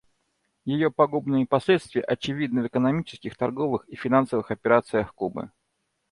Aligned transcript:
Ее 0.65 0.89
пагубные 0.89 1.45
последствия 1.45 2.01
очевидны 2.01 2.63
в 2.63 2.65
экономических, 2.65 3.37
торговых 3.37 3.87
и 3.87 3.95
финансовых 3.95 4.49
операциях 4.49 5.13
Кубы. 5.13 5.51